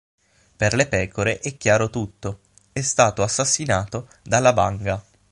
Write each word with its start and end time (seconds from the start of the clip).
Per 0.57 0.73
le 0.73 0.87
pecore 0.87 1.37
è 1.41 1.55
chiaro 1.57 1.91
tutto: 1.91 2.39
è 2.73 2.81
stato 2.81 3.21
assassinato 3.21 4.07
dalla 4.23 4.51
vanga. 4.51 4.99